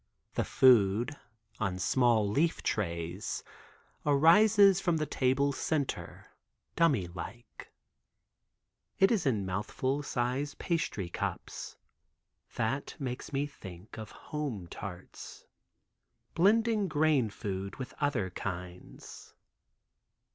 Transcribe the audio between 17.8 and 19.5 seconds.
other kinds.